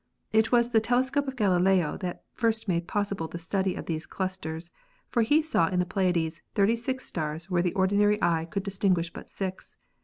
It 0.33 0.51
was 0.51 0.71
the 0.71 0.79
telescope 0.81 1.27
of 1.27 1.35
Galileo 1.35 1.95
that 1.97 2.23
first 2.33 2.67
made 2.67 2.87
possible 2.87 3.27
the 3.27 3.37
study 3.37 3.75
of 3.75 3.85
these 3.85 4.07
clusters, 4.07 4.71
for 5.11 5.21
he 5.21 5.43
saw 5.43 5.67
in 5.67 5.77
the 5.77 5.85
Pleiades 5.85 6.41
36 6.55 7.05
stars 7.05 7.51
where 7.51 7.61
the 7.61 7.73
ordinary 7.75 8.19
eye 8.19 8.45
could 8.45 8.63
dis 8.63 8.79
tinguish 8.79 9.13
but 9.13 9.29
six. 9.29 9.77